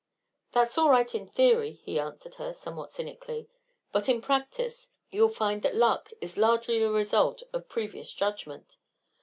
"That's 0.53 0.79
all 0.79 0.89
right 0.89 1.13
in 1.13 1.27
theory," 1.27 1.73
he 1.73 1.99
answered 1.99 2.33
her, 2.41 2.55
somewhat 2.55 2.89
cynically, 2.89 3.47
"but 3.91 4.09
in 4.09 4.19
practice 4.19 4.89
you'll 5.11 5.29
find 5.29 5.61
that 5.61 5.75
luck 5.75 6.09
is 6.21 6.37
largely 6.37 6.79
the 6.79 6.89
result 6.89 7.43
of 7.53 7.69
previous 7.69 8.11
judgment. 8.11 8.77